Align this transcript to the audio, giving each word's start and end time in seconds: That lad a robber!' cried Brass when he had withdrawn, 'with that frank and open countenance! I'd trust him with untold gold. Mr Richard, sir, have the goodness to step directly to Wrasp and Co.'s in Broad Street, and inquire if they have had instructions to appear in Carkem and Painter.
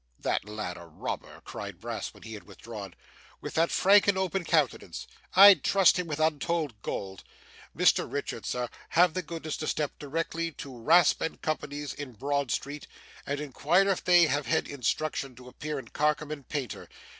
That 0.17 0.45
lad 0.45 0.77
a 0.77 0.85
robber!' 0.85 1.41
cried 1.45 1.79
Brass 1.79 2.11
when 2.11 2.23
he 2.23 2.33
had 2.33 2.41
withdrawn, 2.45 2.95
'with 3.39 3.53
that 3.53 3.69
frank 3.69 4.07
and 4.07 4.17
open 4.17 4.43
countenance! 4.43 5.05
I'd 5.35 5.63
trust 5.63 5.99
him 5.99 6.07
with 6.07 6.19
untold 6.19 6.73
gold. 6.81 7.23
Mr 7.77 8.11
Richard, 8.11 8.47
sir, 8.47 8.67
have 8.89 9.13
the 9.13 9.21
goodness 9.21 9.57
to 9.57 9.67
step 9.67 9.91
directly 9.99 10.53
to 10.53 10.75
Wrasp 10.75 11.21
and 11.21 11.39
Co.'s 11.39 11.93
in 11.93 12.13
Broad 12.13 12.49
Street, 12.49 12.87
and 13.27 13.39
inquire 13.39 13.89
if 13.89 14.03
they 14.03 14.25
have 14.25 14.47
had 14.47 14.67
instructions 14.67 15.37
to 15.37 15.47
appear 15.47 15.77
in 15.77 15.89
Carkem 15.89 16.31
and 16.31 16.49
Painter. 16.49 16.89